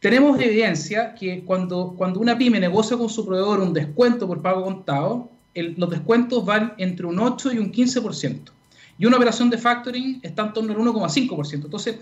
[0.00, 4.64] tenemos evidencia que cuando, cuando una pyme negocia con su proveedor un descuento por pago
[4.64, 8.50] contado, los descuentos van entre un 8 y un 15%.
[8.98, 11.64] Y una operación de factoring está en torno al 1,5%.
[11.64, 11.96] Entonces,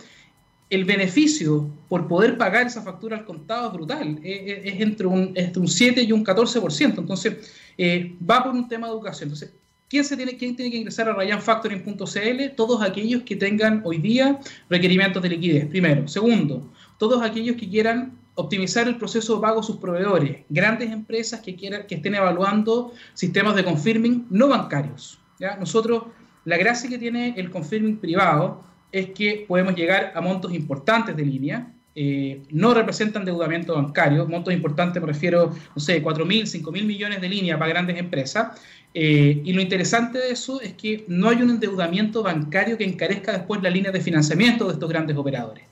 [0.70, 5.68] el beneficio por poder pagar esa factura al contado es brutal, es, entre, un, un
[5.68, 6.98] 7 y un 14%.
[6.98, 9.28] Entonces, eh, va por un tema de educación.
[9.28, 9.52] Entonces,
[9.88, 12.54] ¿quién, se tiene, ¿quién tiene que ingresar a RyanFactoring.cl?
[12.56, 16.06] Todos aquellos que tengan hoy día requerimientos de liquidez, primero.
[16.06, 21.40] Segundo, todos aquellos que quieran optimizar el proceso de pago a sus proveedores, grandes empresas
[21.40, 25.20] que, quieran, que estén evaluando sistemas de confirming no bancarios.
[25.40, 25.56] ¿ya?
[25.56, 26.04] Nosotros,
[26.44, 31.24] la gracia que tiene el confirming privado es que podemos llegar a montos importantes de
[31.24, 36.70] línea, eh, no representan endeudamiento bancario, montos importantes me refiero, no sé, 4 mil, 5
[36.70, 38.61] mil millones de línea para grandes empresas,
[38.94, 43.33] eh, y lo interesante de eso es que no hay un endeudamiento bancario que encarezca
[43.33, 45.64] después la línea de financiamiento de estos grandes operadores.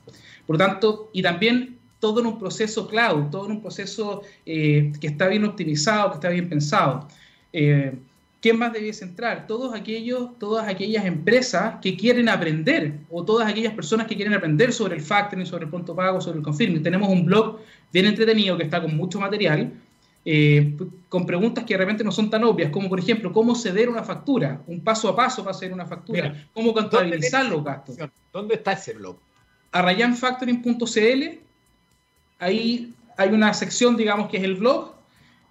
[0.45, 4.91] Por lo tanto, y también todo en un proceso cloud, todo en un proceso eh,
[4.99, 7.07] que está bien optimizado, que está bien pensado.
[8.41, 9.47] ¿Quién más debiese entrar?
[9.47, 14.71] Todos aquellos, todas aquellas empresas que quieren aprender o todas aquellas personas que quieren aprender
[14.71, 16.81] sobre el factoring, sobre el pronto pago, sobre el confirming.
[16.81, 17.59] Tenemos un blog
[17.91, 19.73] bien entretenido que está con mucho material,
[20.23, 20.77] eh,
[21.09, 24.61] con preguntas que realmente no son tan obvias, como por ejemplo, cómo ceder una factura,
[24.67, 27.97] un paso a paso para hacer una factura, cómo contabilizar los gastos.
[28.31, 29.17] ¿Dónde está ese blog?
[29.71, 31.39] Arrayanfactoring.cl,
[32.39, 34.93] ahí hay una sección, digamos, que es el blog,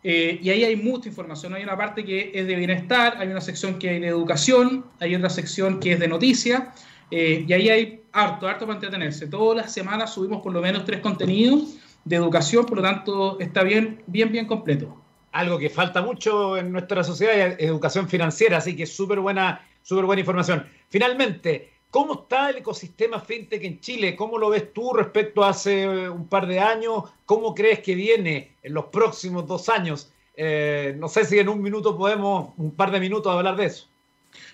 [0.05, 1.55] eh, y ahí hay mucha información.
[1.55, 5.15] Hay una parte que es de bienestar, hay una sección que es de educación, hay
[5.15, 6.63] otra sección que es de noticias,
[7.11, 9.27] eh, y ahí hay harto, harto para entretenerse.
[9.27, 13.63] Todas las semanas subimos por lo menos tres contenidos de educación, por lo tanto está
[13.63, 15.03] bien, bien, bien completo.
[15.33, 20.05] Algo que falta mucho en nuestra sociedad es educación financiera, así que súper buena, súper
[20.07, 20.67] buena información.
[20.89, 24.15] Finalmente, ¿Cómo está el ecosistema fintech en Chile?
[24.15, 27.05] ¿Cómo lo ves tú respecto a hace eh, un par de años?
[27.25, 30.13] ¿Cómo crees que viene en los próximos dos años?
[30.37, 33.89] Eh, no sé si en un minuto podemos, un par de minutos, hablar de eso.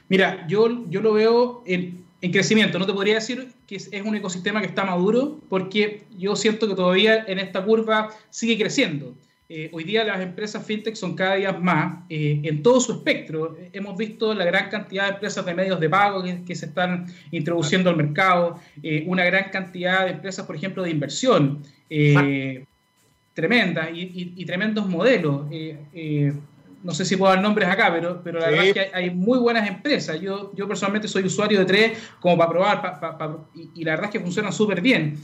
[0.09, 2.79] Mira, yo, yo lo veo en, en crecimiento.
[2.79, 6.75] No te podría decir que es, un ecosistema que está maduro, porque yo siento que
[6.75, 9.14] todavía en esta curva sigue creciendo.
[9.46, 13.59] Eh, hoy día las empresas fintech son cada día más eh, en todo su espectro.
[13.74, 17.90] Hemos visto la gran cantidad de empresas de medios de pago que, se están introduciendo
[17.90, 21.62] al mercado, eh, una gran cantidad de empresas, por ejemplo, de inversión,
[23.35, 25.44] tremenda y, tremendos modelos.
[26.83, 29.38] no sé si puedo dar nombres acá, pero, pero la verdad es que hay, muy
[29.38, 30.18] buenas empresas.
[30.22, 34.12] Yo, yo personalmente soy usuario de tres como para probar y, y, la verdad es
[34.12, 35.18] que funcionan súper bien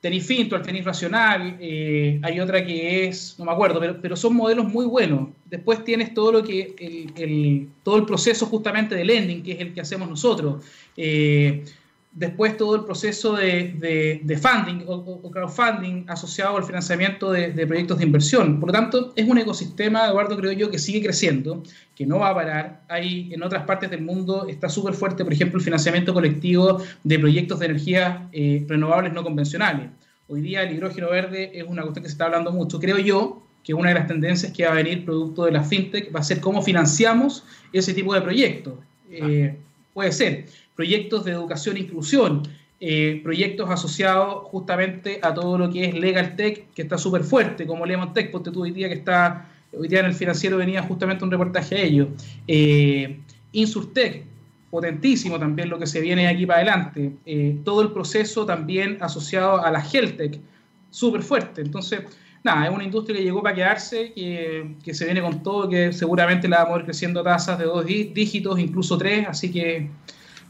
[0.00, 4.66] tenis Fintual, tenis Racional, eh, hay otra que es, no me acuerdo, pero, son modelos
[4.66, 5.28] muy buenos.
[5.44, 6.74] Después tienes todo lo que,
[7.16, 10.64] el, todo el proceso justamente de lending, que es el que hacemos nosotros.
[10.96, 11.64] Eh,
[12.12, 18.58] después todo el proceso de, funding o, crowdfunding asociado al financiamiento de, proyectos de inversión.
[18.58, 21.62] Por lo tanto, es un ecosistema, Eduardo, creo yo, que sigue creciendo,
[21.94, 22.82] que no va a parar.
[22.88, 27.18] Hay en otras partes del mundo, está súper fuerte, por ejemplo, el financiamiento colectivo de
[27.18, 29.88] proyectos de energías eh, renovables no convencionales.
[30.26, 32.78] Hoy día el hidrógeno verde es una cuestión que se está hablando mucho.
[32.78, 36.14] Creo yo que una de las tendencias que va a venir producto de la fintech
[36.14, 38.74] va a ser cómo financiamos ese tipo de proyectos.
[39.10, 39.56] Eh,
[39.92, 42.42] puede ser proyectos de educación e inclusión,
[42.82, 47.66] eh, proyectos asociados justamente a todo lo que es Legal Tech, que está súper fuerte,
[47.66, 50.82] como Lemon Tech, porque tú hoy día que está, hoy día en el financiero venía
[50.82, 52.08] justamente un reportaje a ello.
[52.48, 53.20] Eh,
[53.52, 54.24] Insurtech,
[54.70, 57.12] potentísimo también lo que se viene aquí para adelante.
[57.26, 60.40] Eh, todo el proceso también asociado a la Health Tech,
[60.88, 61.60] súper fuerte.
[61.60, 62.00] Entonces,
[62.42, 65.92] nada, es una industria que llegó para quedarse, que, que, se viene con todo, que
[65.92, 69.90] seguramente la vamos a ir creciendo a tasas de dos dígitos, incluso tres, así que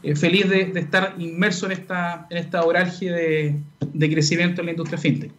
[0.03, 3.55] eh, feliz de, estar inmerso en esta, en esta oralgia de,
[3.99, 5.31] crecimiento en la industria fintech.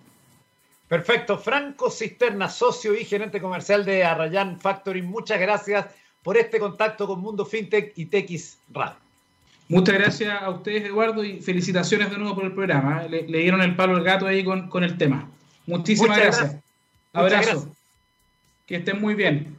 [0.88, 1.38] Perfecto.
[1.38, 5.86] Franco Cisterna, socio y gerente comercial de Arrayan Factory, muchas gracias
[6.22, 8.96] por este contacto con Mundo Fintech y TX Radio.
[9.68, 13.04] Muchas gracias a ustedes, Eduardo, y felicitaciones de nuevo por el programa.
[13.04, 15.30] Le, dieron el palo al gato ahí con, con el tema.
[15.66, 16.56] Muchísimas gracias.
[17.12, 17.74] Abrazo.
[18.66, 19.56] Que estén muy bien.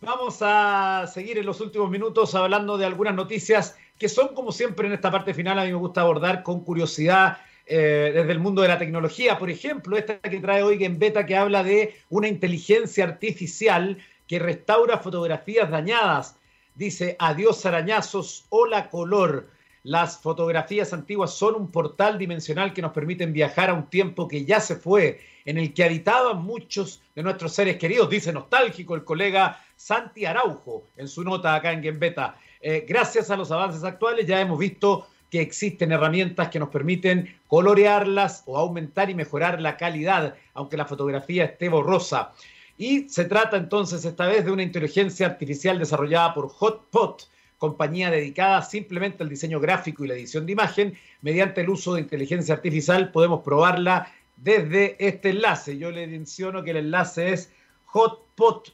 [0.00, 4.88] Vamos a seguir en los últimos minutos hablando de algunas noticias que son como siempre
[4.88, 8.60] en esta parte final, a mí me gusta abordar con curiosidad eh, desde el mundo
[8.60, 9.38] de la tecnología.
[9.38, 14.98] Por ejemplo, esta que trae hoy en que habla de una inteligencia artificial que restaura
[14.98, 16.36] fotografías dañadas.
[16.74, 19.48] Dice, adiós arañazos, hola color.
[19.84, 24.44] Las fotografías antiguas son un portal dimensional que nos permiten viajar a un tiempo que
[24.44, 29.04] ya se fue, en el que habitaban muchos de nuestros seres queridos, dice nostálgico el
[29.04, 32.36] colega Santi Araujo en su nota acá en Gembeta.
[32.62, 37.34] Eh, gracias a los avances actuales ya hemos visto que existen herramientas que nos permiten
[37.48, 42.32] colorearlas o aumentar y mejorar la calidad, aunque la fotografía esté borrosa.
[42.78, 48.60] Y se trata entonces esta vez de una inteligencia artificial desarrollada por Hotpot, compañía dedicada
[48.62, 50.98] simplemente al diseño gráfico y la edición de imagen.
[51.22, 55.78] Mediante el uso de inteligencia artificial podemos probarla desde este enlace.
[55.78, 57.50] Yo le menciono que el enlace es
[57.86, 58.68] hotpot.ai.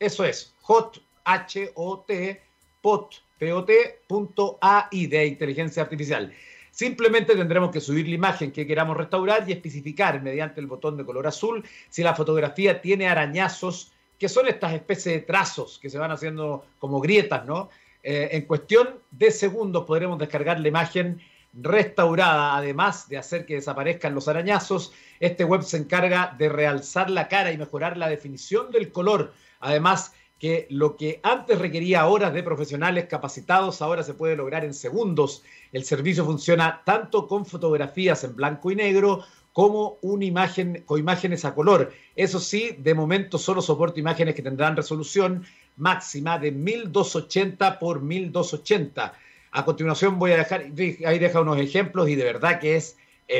[0.00, 2.42] Eso es, hot, H-O-T,
[2.80, 6.32] pot, P-O-T.ai de inteligencia artificial.
[6.70, 11.04] Simplemente tendremos que subir la imagen que queramos restaurar y especificar mediante el botón de
[11.04, 15.98] color azul si la fotografía tiene arañazos que son estas especies de trazos que se
[15.98, 17.70] van haciendo como grietas, ¿no?
[18.02, 21.20] Eh, en cuestión de segundos podremos descargar la imagen
[21.54, 24.92] restaurada, además de hacer que desaparezcan los arañazos.
[25.20, 29.32] Este web se encarga de realzar la cara y mejorar la definición del color.
[29.60, 34.74] Además, que lo que antes requería horas de profesionales capacitados ahora se puede lograr en
[34.74, 35.42] segundos.
[35.72, 41.44] El servicio funciona tanto con fotografías en blanco y negro como una imagen con imágenes
[41.44, 41.92] a color.
[42.16, 49.14] Eso sí, de momento solo soporta imágenes que tendrán resolución máxima de 1280 por 1280.
[49.52, 50.62] A continuación voy a dejar,
[51.06, 52.96] ahí deja unos ejemplos y de verdad que es,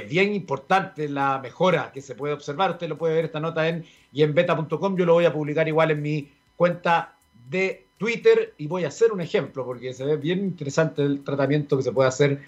[0.09, 2.71] bien importante la mejora que se puede observar.
[2.71, 4.97] Usted lo puede ver esta nota en y en beta.com.
[4.97, 7.17] Yo lo voy a publicar igual en mi cuenta
[7.49, 11.77] de Twitter y voy a hacer un ejemplo porque se ve bien interesante el tratamiento
[11.77, 12.43] que se puede hacer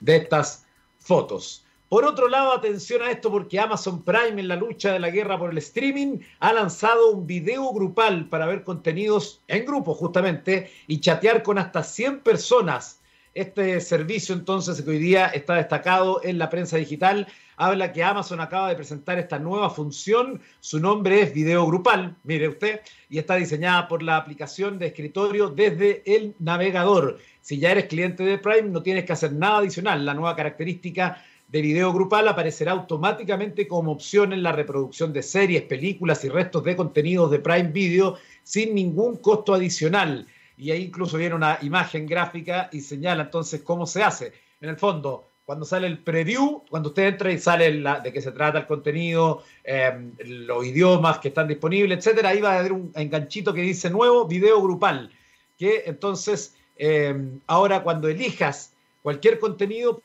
[0.00, 0.66] de estas
[0.98, 1.64] fotos.
[1.88, 5.38] Por otro lado, atención a esto porque Amazon Prime en la lucha de la guerra
[5.38, 11.00] por el streaming ha lanzado un video grupal para ver contenidos en grupo justamente y
[11.00, 12.97] chatear con hasta 100 personas.
[13.38, 18.40] Este servicio entonces que hoy día está destacado en la prensa digital habla que Amazon
[18.40, 20.40] acaba de presentar esta nueva función.
[20.58, 25.50] Su nombre es Video Grupal, mire usted, y está diseñada por la aplicación de escritorio
[25.50, 27.20] desde el navegador.
[27.40, 30.04] Si ya eres cliente de Prime, no tienes que hacer nada adicional.
[30.04, 35.62] La nueva característica de video grupal aparecerá automáticamente como opción en la reproducción de series,
[35.62, 40.26] películas y restos de contenidos de Prime Video sin ningún costo adicional.
[40.58, 44.32] Y ahí incluso viene una imagen gráfica y señala entonces cómo se hace.
[44.60, 48.20] En el fondo, cuando sale el preview, cuando usted entra y sale la, de qué
[48.20, 52.72] se trata el contenido, em, los idiomas que están disponibles, etcétera, ahí va a haber
[52.72, 55.10] un enganchito que dice nuevo video grupal,
[55.56, 60.02] que entonces em, ahora cuando elijas cualquier contenido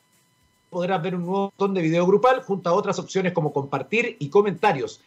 [0.70, 4.30] podrás ver un nuevo botón de video grupal junto a otras opciones como compartir y
[4.30, 5.02] comentarios.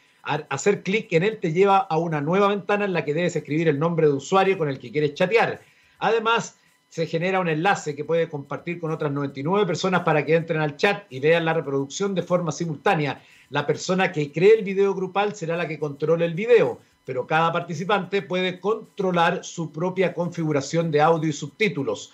[0.50, 3.68] Hacer clic en él te lleva a una nueva ventana en la que debes escribir
[3.68, 5.62] el nombre de usuario con el que quieres chatear.
[6.00, 6.58] Además,
[6.90, 10.78] se genera un enlace que puede compartir con otras 99 personas para que entren al
[10.78, 13.22] chat y vean la reproducción de forma simultánea.
[13.50, 17.52] La persona que cree el video grupal será la que controle el video, pero cada
[17.52, 22.14] participante puede controlar su propia configuración de audio y subtítulos.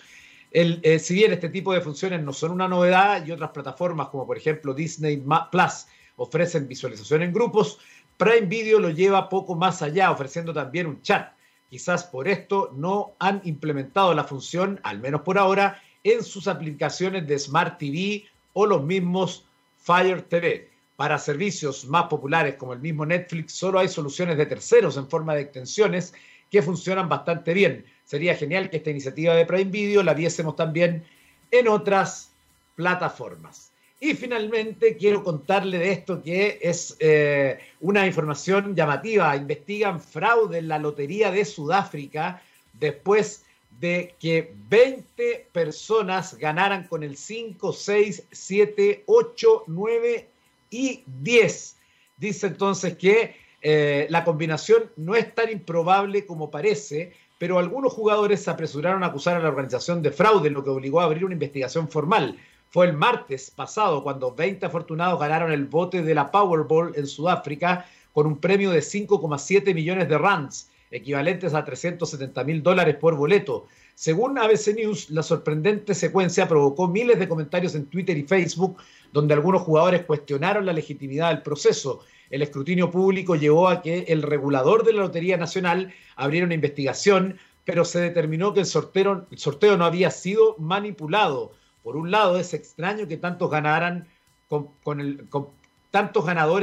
[0.52, 4.24] Eh, si bien este tipo de funciones no son una novedad y otras plataformas como
[4.24, 5.16] por ejemplo Disney
[5.50, 7.80] Plus ofrecen visualización en grupos,
[8.16, 11.32] Prime Video lo lleva poco más allá, ofreciendo también un chat.
[11.68, 17.26] Quizás por esto no han implementado la función, al menos por ahora, en sus aplicaciones
[17.26, 19.46] de Smart TV o los mismos
[19.78, 20.70] Fire TV.
[20.94, 25.34] Para servicios más populares como el mismo Netflix, solo hay soluciones de terceros en forma
[25.34, 26.14] de extensiones
[26.50, 27.84] que funcionan bastante bien.
[28.04, 31.04] Sería genial que esta iniciativa de Prime Video la viésemos también
[31.50, 32.32] en otras
[32.76, 33.73] plataformas.
[34.04, 39.34] Y finalmente quiero contarle de esto que es eh, una información llamativa.
[39.34, 42.42] Investigan fraude en la Lotería de Sudáfrica
[42.74, 43.46] después
[43.80, 50.28] de que 20 personas ganaran con el 5, 6, 7, 8, 9
[50.68, 51.76] y 10.
[52.18, 58.42] Dice entonces que eh, la combinación no es tan improbable como parece, pero algunos jugadores
[58.42, 61.32] se apresuraron a acusar a la organización de fraude, lo que obligó a abrir una
[61.32, 62.38] investigación formal.
[62.74, 67.86] Fue el martes pasado cuando 20 afortunados ganaron el bote de la Powerball en Sudáfrica
[68.12, 73.68] con un premio de 5,7 millones de rands, equivalentes a 370 mil dólares por boleto.
[73.94, 78.78] Según ABC News, la sorprendente secuencia provocó miles de comentarios en Twitter y Facebook,
[79.12, 84.22] donde algunos jugadores cuestionaron la legitimidad del proceso el escrutinio público llevó a que el
[84.22, 89.38] regulador de la Lotería Nacional abriera una investigación, pero se determinó que el sorteo, el
[89.38, 91.52] sorteo no había sido manipulado.
[91.84, 94.02] Por un lado, es extraño que tantos ganadores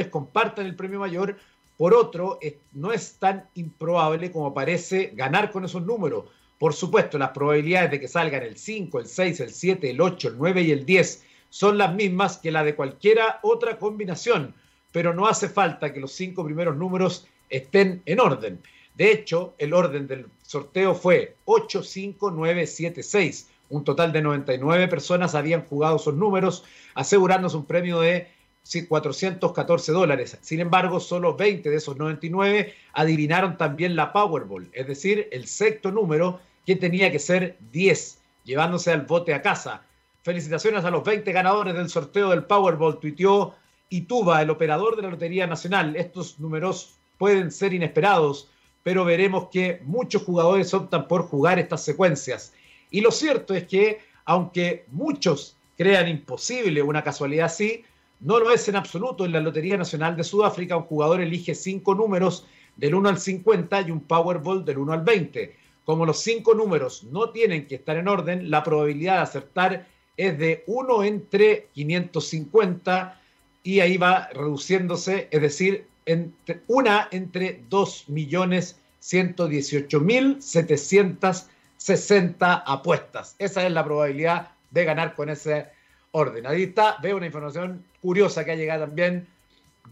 [0.08, 1.38] compartan el premio mayor.
[1.78, 2.38] Por otro,
[2.74, 6.26] no es tan improbable como parece ganar con esos números.
[6.60, 10.28] Por supuesto, las probabilidades de que salgan el 5, el 6, el 7, el 8,
[10.28, 14.54] el 9 y el 10 son las mismas que la de cualquiera otra combinación
[14.92, 18.62] pero no hace falta que los cinco primeros números estén en orden.
[18.96, 25.96] De hecho, el orden del sorteo fue 85976, Un total de 99 personas habían jugado
[25.96, 28.28] esos números, asegurándose un premio de
[28.88, 30.38] 414 dólares.
[30.42, 35.90] Sin embargo, solo 20 de esos 99 adivinaron también la Powerball, es decir, el sexto
[35.90, 39.84] número que tenía que ser 10, llevándose al bote a casa.
[40.22, 43.56] Felicitaciones a los 20 ganadores del sorteo del Powerball, tuiteó
[43.90, 45.96] Ituba, el operador de la Lotería Nacional.
[45.96, 48.50] Estos números pueden ser inesperados,
[48.84, 52.54] pero veremos que muchos jugadores optan por jugar estas secuencias.
[52.92, 57.84] Y lo cierto es que, aunque muchos crean imposible una casualidad así,
[58.20, 59.26] no lo es en absoluto.
[59.26, 63.82] En la Lotería Nacional de Sudáfrica, un jugador elige cinco números del 1 al 50
[63.82, 65.56] y un Powerball del 1 al 20.
[65.86, 69.88] Como los cinco números no tienen que estar en orden, la probabilidad de acertar
[70.18, 73.20] es de 1 entre 550
[73.64, 77.64] y ahí va reduciéndose, es decir, entre, una entre
[81.82, 83.36] 2.118.760 apuestas.
[83.40, 85.68] Esa es la probabilidad de ganar con ese
[86.12, 86.46] orden.
[86.46, 89.28] Ahí veo una información curiosa que ha llegado también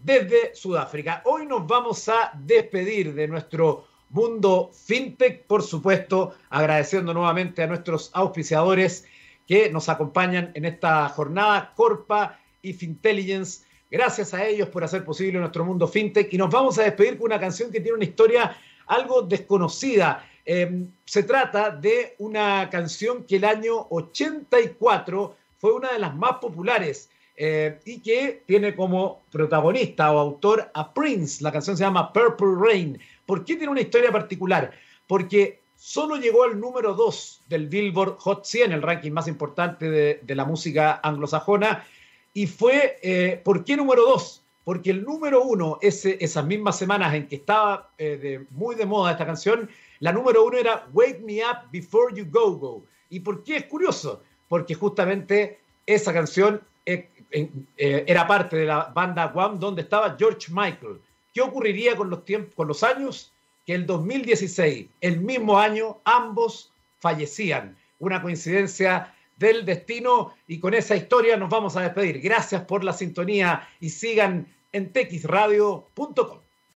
[0.03, 1.21] desde Sudáfrica.
[1.25, 8.09] Hoy nos vamos a despedir de nuestro mundo fintech, por supuesto, agradeciendo nuevamente a nuestros
[8.13, 9.05] auspiciadores
[9.47, 13.65] que nos acompañan en esta jornada, Corpa y Fintelligence.
[13.89, 17.25] Gracias a ellos por hacer posible nuestro mundo fintech y nos vamos a despedir con
[17.25, 18.55] una canción que tiene una historia
[18.87, 20.25] algo desconocida.
[20.51, 26.37] Em, se trata de una canción que el año 84 fue una de las más
[26.41, 31.43] populares eh, y que tiene como protagonista o autor a Prince.
[31.43, 32.99] La canción se llama Purple Rain.
[33.27, 34.71] ¿Por qué tiene una historia particular?
[35.05, 40.35] Porque solo llegó al número 2 del Billboard Hot 100, el ranking más importante de,
[40.35, 41.85] la música anglosajona.
[42.33, 44.43] Y fue, eh, ¿por qué número 2?
[44.63, 49.27] Porque el número 1, esas mismas semanas en que estaba eh, muy de moda esta
[49.27, 49.69] canción,
[49.99, 52.85] la número 1 era Wake Me Up Before You Go Go.
[53.09, 54.21] ¿Y por qué es curioso?
[54.49, 60.47] porque justamente esa canción eh, eh, era parte de la banda Guam donde estaba George
[60.51, 60.99] Michael.
[61.33, 63.31] ¿Qué ocurriría con los, tiempos, con los años?
[63.65, 67.77] Que el 2016, el mismo año, ambos fallecían.
[67.99, 72.19] Una coincidencia del destino y con esa historia nos vamos a despedir.
[72.19, 76.39] Gracias por la sintonía y sigan en texradio.com.